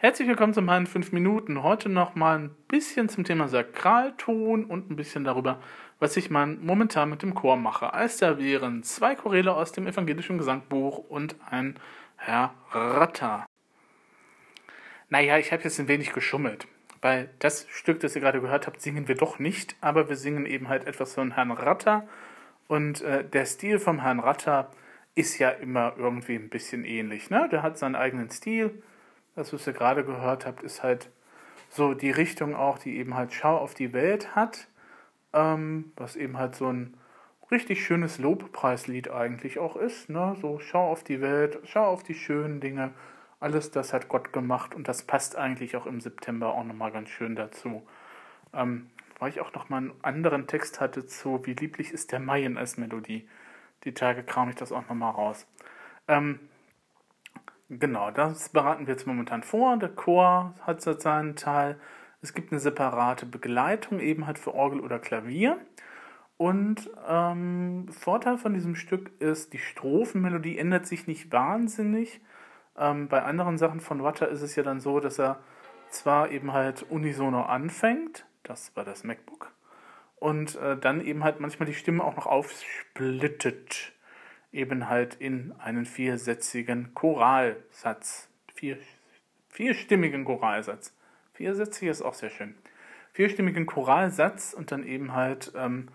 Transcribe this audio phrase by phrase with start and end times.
[0.00, 1.64] Herzlich willkommen zu meinen 5 Minuten.
[1.64, 5.60] Heute noch mal ein bisschen zum Thema Sakralton und ein bisschen darüber,
[5.98, 7.92] was ich man momentan mit dem Chor mache.
[7.92, 11.80] Als da wären zwei Choräle aus dem evangelischen Gesangbuch und ein
[12.14, 13.44] Herr Ratter.
[15.08, 16.68] Naja, ich habe jetzt ein wenig geschummelt,
[17.02, 20.46] weil das Stück, das ihr gerade gehört habt, singen wir doch nicht, aber wir singen
[20.46, 22.06] eben halt etwas von Herrn Ratter.
[22.68, 24.70] Und äh, der Stil vom Herrn Ratter
[25.16, 27.30] ist ja immer irgendwie ein bisschen ähnlich.
[27.30, 27.48] Ne?
[27.50, 28.80] Der hat seinen eigenen Stil
[29.38, 31.10] das, was ihr gerade gehört habt, ist halt
[31.70, 34.66] so die Richtung auch, die eben halt Schau auf die Welt hat,
[35.32, 36.94] ähm, was eben halt so ein
[37.50, 40.10] richtig schönes Lobpreislied eigentlich auch ist.
[40.10, 40.36] Ne?
[40.40, 42.90] So Schau auf die Welt, schau auf die schönen Dinge,
[43.38, 47.08] alles das hat Gott gemacht und das passt eigentlich auch im September auch nochmal ganz
[47.08, 47.86] schön dazu.
[48.52, 52.56] Ähm, weil ich auch nochmal einen anderen Text hatte zu Wie lieblich ist der Mayen
[52.58, 53.28] als Melodie.
[53.84, 55.46] Die Tage kram ich das auch nochmal raus.
[56.08, 56.40] Ähm,
[57.70, 59.76] Genau, das bereiten wir jetzt momentan vor.
[59.76, 61.78] Der Chor hat seinen Teil.
[62.22, 65.58] Es gibt eine separate Begleitung, eben halt für Orgel oder Klavier.
[66.38, 72.20] Und ähm, Vorteil von diesem Stück ist, die Strophenmelodie ändert sich nicht wahnsinnig.
[72.76, 75.40] Ähm, bei anderen Sachen von Watter ist es ja dann so, dass er
[75.90, 79.52] zwar eben halt unisono anfängt, das war das MacBook,
[80.16, 83.92] und äh, dann eben halt manchmal die Stimme auch noch aufsplittet
[84.52, 88.28] eben halt in einen viersätzigen Choralsatz.
[88.54, 88.78] Vier,
[89.48, 90.94] vierstimmigen Choralsatz.
[91.32, 92.54] Viersätzig ist auch sehr schön.
[93.12, 95.88] Vierstimmigen Choralsatz und dann eben halt ähm,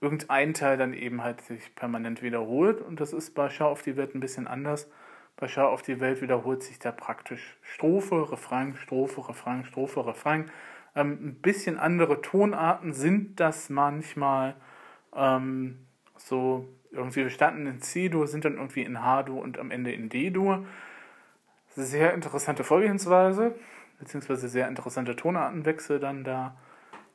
[0.00, 2.80] irgendein Teil dann eben halt sich permanent wiederholt.
[2.80, 4.90] Und das ist bei Schau auf die Welt ein bisschen anders.
[5.36, 10.50] Bei Schau auf die Welt wiederholt sich da praktisch Strophe, Refrain, Strophe, Refrain, Strophe, Refrain.
[10.94, 14.56] Ähm, ein bisschen andere Tonarten sind das manchmal.
[15.14, 19.92] Ähm, so irgendwie, wir standen in C-Dur, sind dann irgendwie in H-Dur und am Ende
[19.92, 20.66] in D-Dur.
[21.76, 23.54] Sehr interessante Vorgehensweise,
[23.98, 26.56] beziehungsweise sehr interessante Tonartenwechsel dann da,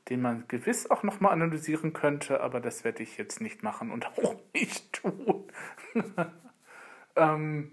[0.10, 4.06] den man gewiss auch nochmal analysieren könnte, aber das werde ich jetzt nicht machen und
[4.18, 5.46] auch nicht tun.
[7.16, 7.72] ähm,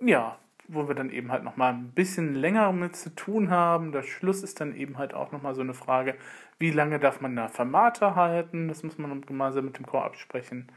[0.00, 0.38] ja,
[0.68, 3.90] wo wir dann eben halt nochmal ein bisschen länger mit zu tun haben.
[3.90, 6.14] Der Schluss ist dann eben halt auch nochmal so eine Frage,
[6.58, 8.68] wie lange darf man da Fermate halten?
[8.68, 10.70] Das muss man gemeinsam mit dem Chor absprechen.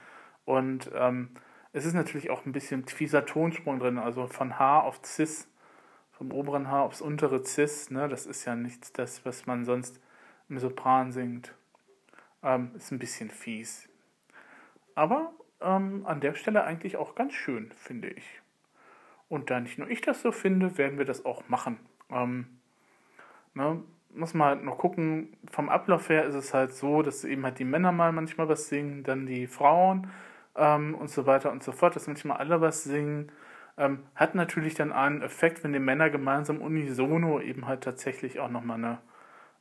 [0.45, 1.29] Und ähm,
[1.73, 5.47] es ist natürlich auch ein bisschen fieser Tonsprung drin, also von H auf Cis,
[6.11, 8.07] vom oberen H aufs untere Cis, ne?
[8.09, 9.99] das ist ja nicht das, was man sonst
[10.49, 11.53] im Sopran singt.
[12.43, 13.87] Ähm, ist ein bisschen fies.
[14.95, 15.31] Aber
[15.61, 18.41] ähm, an der Stelle eigentlich auch ganz schön, finde ich.
[19.29, 21.79] Und da nicht nur ich das so finde, werden wir das auch machen.
[22.09, 22.47] Ähm,
[23.53, 23.81] ne?
[24.13, 27.59] muss man halt noch gucken, vom Ablauf her ist es halt so, dass eben halt
[27.59, 30.11] die Männer mal manchmal was singen, dann die Frauen
[30.55, 33.31] ähm, und so weiter und so fort, dass manchmal alle was singen.
[33.77, 38.49] Ähm, hat natürlich dann einen Effekt, wenn die Männer gemeinsam unisono eben halt tatsächlich auch
[38.49, 38.97] nochmal eine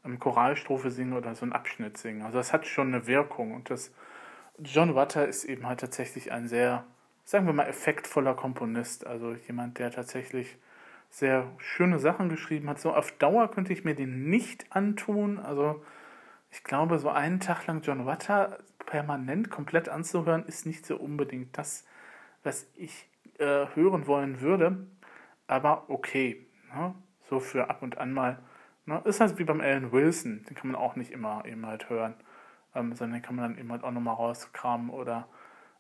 [0.05, 2.23] ähm, Choralstrophe singen oder so einen Abschnitt singen.
[2.23, 3.93] Also das hat schon eine Wirkung und das
[4.59, 6.85] John Watter ist eben halt tatsächlich ein sehr,
[7.25, 9.07] sagen wir mal, effektvoller Komponist.
[9.07, 10.59] Also jemand, der tatsächlich
[11.09, 12.79] sehr schöne Sachen geschrieben hat.
[12.79, 15.39] So auf Dauer könnte ich mir den nicht antun.
[15.39, 15.83] Also
[16.51, 21.57] ich glaube, so einen Tag lang John Watter permanent komplett anzuhören, ist nicht so unbedingt
[21.57, 21.87] das,
[22.43, 24.87] was ich äh, hören wollen würde.
[25.47, 26.95] Aber okay, ne?
[27.29, 28.39] so für ab und an mal.
[28.87, 29.01] Ne?
[29.05, 32.15] Ist halt wie beim Alan Wilson, den kann man auch nicht immer eben halt hören,
[32.75, 35.29] ähm, sondern den kann man dann eben halt auch nochmal rauskramen oder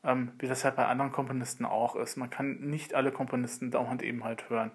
[0.05, 2.17] ähm, wie das halt bei anderen Komponisten auch ist.
[2.17, 4.71] Man kann nicht alle Komponisten dauernd eben halt hören.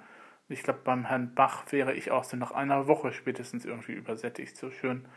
[0.47, 4.57] Ich glaube, beim Herrn Bach wäre ich auch so nach einer Woche spätestens irgendwie übersättigt,
[4.57, 5.07] so schön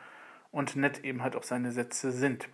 [0.58, 2.48] und nett eben halt auch seine Sätze sind.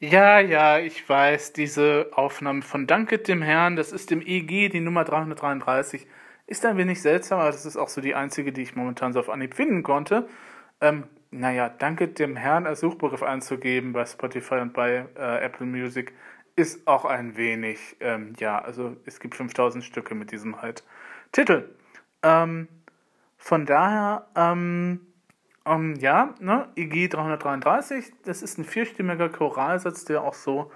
[0.00, 4.80] Ja, ja, ich weiß, diese Aufnahme von Danke dem Herrn, das ist im EG die
[4.80, 6.06] Nummer 333,
[6.46, 9.20] ist ein wenig seltsam, aber das ist auch so die einzige, die ich momentan so
[9.20, 10.28] auf Anhieb finden konnte.
[10.80, 16.14] Ähm, naja, Danke dem Herrn als Suchbegriff einzugeben bei Spotify und bei äh, Apple Music
[16.56, 20.84] ist auch ein wenig, ähm, ja, also es gibt 5000 Stücke mit diesem halt
[21.32, 21.68] Titel.
[22.22, 22.68] Ähm,
[23.38, 25.00] von daher, ähm,
[25.64, 30.70] ähm, ja, ne, EG 333, das ist ein vierstimmiger Choralsatz, der auch so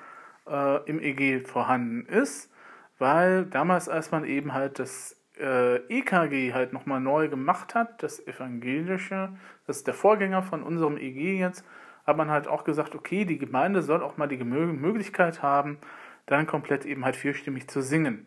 [0.49, 2.51] äh, im EG vorhanden ist,
[2.99, 8.25] weil damals, als man eben halt das äh, EKG halt nochmal neu gemacht hat, das
[8.27, 9.37] evangelische,
[9.67, 11.65] das ist der Vorgänger von unserem EG jetzt,
[12.07, 15.79] hat man halt auch gesagt, okay, die Gemeinde soll auch mal die Möglichkeit haben,
[16.27, 18.27] dann komplett eben halt vierstimmig zu singen.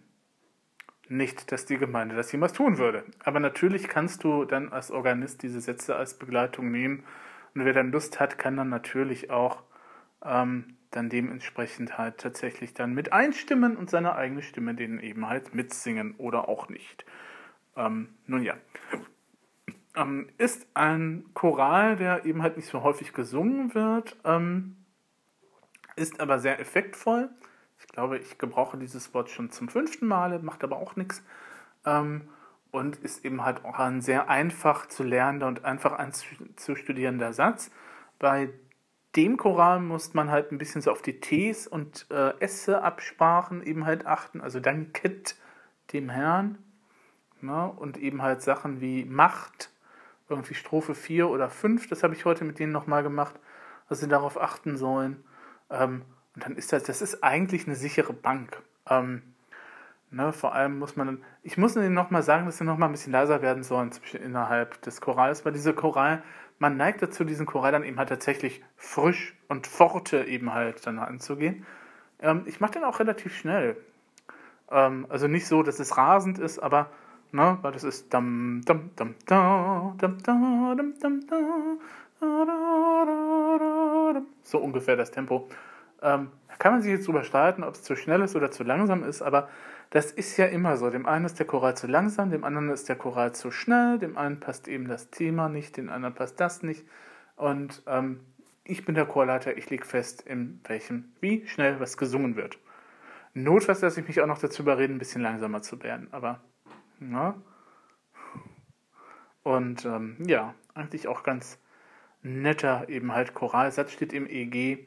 [1.07, 3.03] Nicht, dass die Gemeinde das jemals tun würde.
[3.23, 7.03] Aber natürlich kannst du dann als Organist diese Sätze als Begleitung nehmen.
[7.53, 9.63] Und wer dann Lust hat, kann dann natürlich auch
[10.23, 15.53] ähm, dann dementsprechend halt tatsächlich dann mit einstimmen und seine eigene Stimme denen eben halt
[15.53, 17.05] mitsingen oder auch nicht.
[17.75, 18.55] Ähm, nun ja.
[19.95, 24.77] Ähm, ist ein Choral, der eben halt nicht so häufig gesungen wird, ähm,
[25.95, 27.29] ist aber sehr effektvoll.
[27.79, 31.23] Ich glaube, ich gebrauche dieses Wort schon zum fünften Mal, macht aber auch nichts.
[31.85, 32.29] Ähm,
[32.71, 37.71] und ist eben halt auch ein sehr einfach zu lernender und einfach anzustudierender Satz.
[38.19, 38.49] Bei
[39.15, 43.63] dem Choral muss man halt ein bisschen so auf die Ts und äh, Esse absprachen
[43.63, 44.41] eben halt achten.
[44.41, 45.35] Also danket
[45.93, 46.57] dem Herrn.
[47.41, 47.71] Ne?
[47.71, 49.69] Und eben halt Sachen wie Macht,
[50.27, 53.35] irgendwie Strophe 4 oder 5, das habe ich heute mit denen nochmal gemacht,
[53.87, 55.23] dass sie darauf achten sollen.
[55.69, 56.01] Ähm,
[56.35, 58.61] und dann ist das, das ist eigentlich eine sichere Bank.
[58.89, 59.21] Ähm,
[60.11, 63.13] ne, vor allem muss man, ich muss ihnen nochmal sagen, dass sie nochmal ein bisschen
[63.13, 66.21] leiser werden sollen innerhalb des Chorals, weil diese Choral,
[66.59, 70.99] man neigt dazu, diesen Choral dann eben halt tatsächlich frisch und forte eben halt dann
[70.99, 71.65] anzugehen.
[72.19, 73.77] Ähm, ich mache den auch relativ schnell.
[74.71, 76.89] Ähm, also nicht so, dass es rasend ist, aber
[77.31, 81.37] ne, weil das ist dam dam dam da dam da dam dam da
[84.43, 85.47] so ungefähr das Tempo.
[86.05, 88.63] Ähm, da kann man sich jetzt drüber streiten, ob es zu schnell ist oder zu
[88.63, 89.49] langsam ist, aber
[89.89, 90.89] das ist ja immer so.
[90.91, 94.15] Dem einen ist der Choral zu langsam, dem anderen ist der Choral zu schnell, dem
[94.15, 96.85] einen passt eben das Thema nicht, dem anderen passt das nicht.
[97.35, 98.19] Und ähm,
[98.63, 102.59] ich bin der Chorleiter, ich lege fest, in welchem, wie schnell was gesungen wird.
[103.33, 106.39] Notfalls lasse ich mich auch noch dazu überreden, ein bisschen langsamer zu werden, aber
[106.99, 107.35] na.
[109.41, 111.59] Und ähm, ja, eigentlich auch ganz
[112.21, 114.85] netter eben halt Choralsatz steht im EG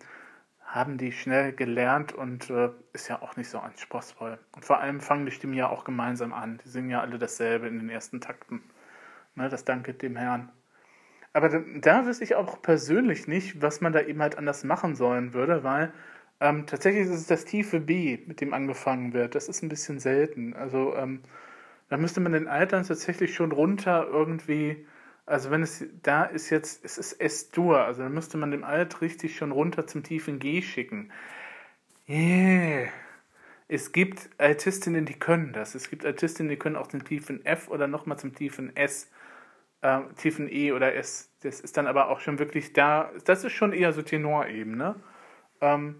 [0.68, 4.38] haben die schnell gelernt und äh, ist ja auch nicht so anspruchsvoll.
[4.54, 6.60] Und vor allem fangen die Stimmen ja auch gemeinsam an.
[6.62, 8.62] Die singen ja alle dasselbe in den ersten Takten.
[9.34, 10.50] Ne, das danke dem Herrn.
[11.32, 14.94] Aber da, da wüsste ich auch persönlich nicht, was man da eben halt anders machen
[14.94, 15.92] sollen würde, weil
[16.40, 19.34] ähm, tatsächlich ist es das tiefe B, mit dem angefangen wird.
[19.34, 20.54] Das ist ein bisschen selten.
[20.54, 21.22] Also ähm,
[21.88, 24.86] da müsste man den Altern tatsächlich schon runter irgendwie
[25.28, 29.00] also wenn es da ist jetzt, es ist S-Dur, also dann müsste man dem Alt
[29.02, 31.12] richtig schon runter zum tiefen G schicken.
[32.08, 32.88] Yeah.
[33.68, 35.74] Es gibt Altistinnen, die können das.
[35.74, 39.10] Es gibt Altistinnen, die können auch den tiefen F oder nochmal zum tiefen S,
[39.82, 41.30] äh, tiefen E oder S.
[41.42, 43.12] Das ist dann aber auch schon wirklich da.
[43.26, 44.96] Das ist schon eher so Tenorebene.
[45.60, 45.96] Ähm,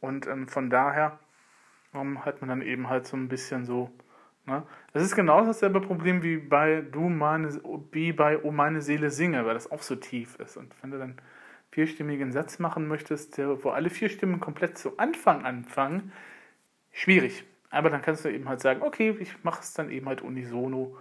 [0.00, 1.18] und ähm, von daher
[1.92, 3.90] ähm, hat man dann eben halt so ein bisschen so?
[4.92, 7.60] Das ist genau dasselbe Problem wie bei Du meine,
[7.92, 10.56] wie bei Oh meine Seele singe, weil das auch so tief ist.
[10.56, 11.16] Und wenn du dann
[11.70, 16.12] vierstimmigen Satz machen möchtest, der, wo alle vier Stimmen komplett zu Anfang anfangen,
[16.90, 17.44] schwierig.
[17.70, 20.96] Aber dann kannst du eben halt sagen, okay, ich mache es dann eben halt unisono.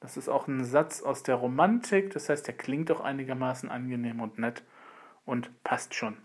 [0.00, 4.20] Das ist auch ein Satz aus der Romantik, das heißt, der klingt auch einigermaßen angenehm
[4.20, 4.64] und nett
[5.24, 6.16] und passt schon.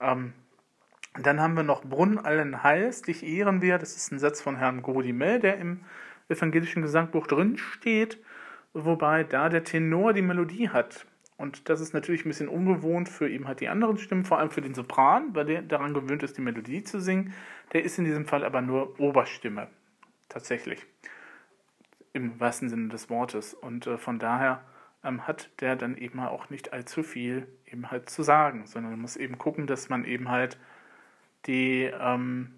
[0.00, 0.34] Ähm,
[1.20, 3.78] dann haben wir noch Brunn allen Heils, dich ehren wir.
[3.78, 5.80] Das ist ein Satz von Herrn Godimel, der im
[6.28, 8.18] evangelischen Gesangbuch drin steht,
[8.72, 11.06] wobei da der Tenor die Melodie hat.
[11.36, 14.50] Und das ist natürlich ein bisschen ungewohnt für eben halt die anderen Stimmen, vor allem
[14.50, 17.32] für den Sopran, weil der daran gewöhnt ist, die Melodie zu singen.
[17.72, 19.68] Der ist in diesem Fall aber nur Oberstimme.
[20.28, 20.86] Tatsächlich.
[22.12, 23.54] Im wahrsten Sinne des Wortes.
[23.54, 24.62] Und äh, von daher
[25.02, 29.00] ähm, hat der dann eben auch nicht allzu viel eben halt zu sagen, sondern man
[29.00, 30.56] muss eben gucken, dass man eben halt
[31.46, 32.54] die ähm,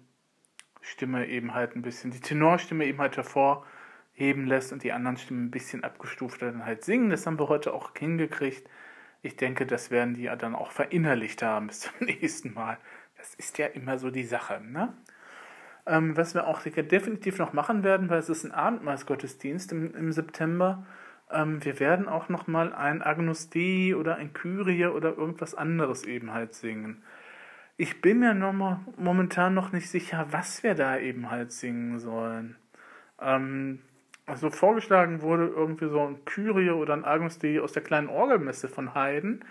[0.81, 5.45] Stimme eben halt ein bisschen, die Tenorstimme eben halt hervorheben lässt und die anderen Stimmen
[5.45, 7.09] ein bisschen abgestufter dann halt singen.
[7.09, 8.69] Das haben wir heute auch hingekriegt.
[9.21, 12.77] Ich denke, das werden die dann auch verinnerlicht haben bis zum nächsten Mal.
[13.17, 14.93] Das ist ja immer so die Sache, ne?
[15.85, 20.11] Ähm, was wir auch definitiv noch machen werden, weil es ist ein Abendmahlsgottesdienst im, im
[20.11, 20.85] September.
[21.31, 26.03] Ähm, wir werden auch noch mal ein Agnus Dei oder ein Kyrie oder irgendwas anderes
[26.03, 27.03] eben halt singen.
[27.77, 28.53] Ich bin mir noch
[28.97, 32.55] momentan noch nicht sicher, was wir da eben halt singen sollen.
[33.21, 33.79] Ähm,
[34.25, 38.67] also vorgeschlagen wurde irgendwie so ein Kyrie oder ein Agnus Dei aus der kleinen Orgelmesse
[38.67, 39.45] von Haydn.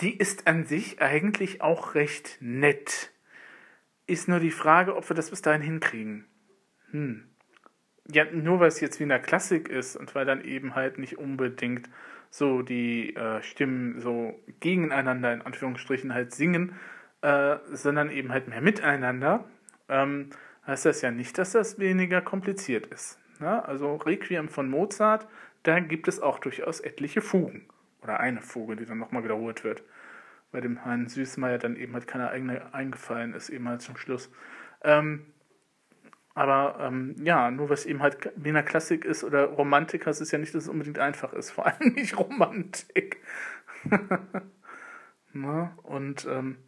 [0.00, 3.10] Die ist an sich eigentlich auch recht nett.
[4.06, 6.26] Ist nur die Frage, ob wir das bis dahin hinkriegen.
[6.90, 7.24] Hm.
[8.10, 10.98] Ja, nur weil es jetzt wie in der Klassik ist und weil dann eben halt
[10.98, 11.88] nicht unbedingt
[12.30, 16.74] so die äh, Stimmen so gegeneinander in Anführungsstrichen halt singen,
[17.22, 19.44] äh, sondern eben halt mehr miteinander,
[19.88, 20.30] ähm,
[20.66, 23.18] heißt das ja nicht, dass das weniger kompliziert ist.
[23.40, 23.64] Ne?
[23.64, 25.26] Also Requiem von Mozart,
[25.62, 27.66] da gibt es auch durchaus etliche Fugen.
[28.02, 29.84] Oder eine Fuge, die dann nochmal wiederholt wird.
[30.50, 34.30] Bei dem Herrn Süßmeier dann eben halt keine eigene eingefallen ist, eben halt zum Schluss.
[34.82, 35.26] Ähm,
[36.34, 40.38] aber ähm, ja, nur was eben halt Wiener Klassik ist oder Romantik, heißt es ja
[40.38, 41.50] nicht, dass es unbedingt einfach ist.
[41.50, 43.18] Vor allem nicht Romantik.
[45.34, 45.70] Ne?
[45.84, 46.58] und ähm,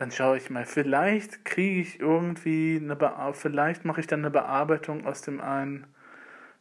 [0.00, 4.30] Dann schaue ich mal, vielleicht kriege ich irgendwie eine Be vielleicht mache ich dann eine
[4.30, 5.88] Bearbeitung aus dem einen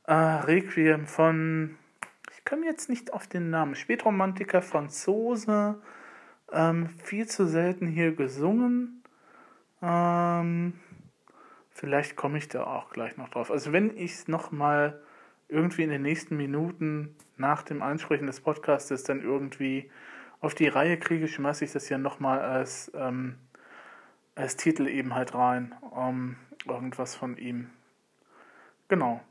[0.07, 1.77] äh, Requiem von,
[2.35, 5.81] ich komme jetzt nicht auf den Namen, Spätromantiker Franzose,
[6.51, 9.05] ähm, viel zu selten hier gesungen.
[9.81, 10.73] Ähm,
[11.69, 13.51] vielleicht komme ich da auch gleich noch drauf.
[13.51, 15.01] Also wenn ich es nochmal
[15.47, 19.89] irgendwie in den nächsten Minuten nach dem Einsprechen des Podcastes dann irgendwie
[20.41, 23.37] auf die Reihe kriege, schmeiße ich das ja nochmal als, ähm,
[24.35, 25.75] als Titel eben halt rein.
[25.91, 27.69] Um, irgendwas von ihm.
[28.87, 29.21] Genau.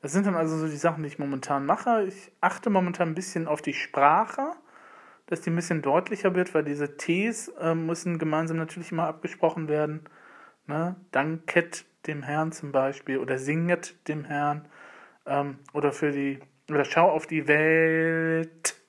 [0.00, 2.04] Das sind dann also so die Sachen, die ich momentan mache.
[2.04, 4.52] Ich achte momentan ein bisschen auf die Sprache,
[5.26, 9.68] dass die ein bisschen deutlicher wird, weil diese Ts äh, müssen gemeinsam natürlich immer abgesprochen
[9.68, 10.04] werden.
[10.66, 10.96] Ne?
[11.12, 14.68] Danket dem Herrn zum Beispiel oder singet dem Herrn
[15.26, 18.81] ähm, oder für die oder schau auf die Welt,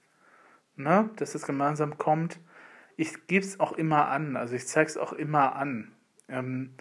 [0.76, 1.10] ne?
[1.18, 2.40] dass es gemeinsam kommt.
[2.96, 5.92] Ich gebe es auch immer an, also ich zeige es auch immer an.
[6.28, 6.76] Ähm,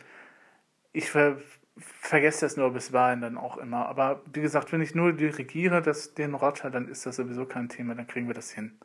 [0.93, 1.39] ich ver
[1.79, 3.87] vergesse das nur bisweilen dann auch immer.
[3.87, 7.71] Aber wie gesagt, wenn ich nur dirigiere, das, den Rotter, dann ist das sowieso kein
[7.71, 8.79] Thema, dann kriegen wir das hin.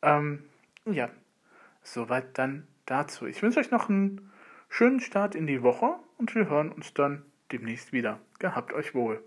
[0.00, 0.44] Ähm,
[0.84, 1.10] ja,
[1.82, 3.26] soweit dann dazu.
[3.26, 4.30] Ich wünsche euch noch einen
[4.68, 8.20] schönen Start in die Woche und wir hören uns dann demnächst wieder.
[8.38, 9.22] Gehabt euch wohl.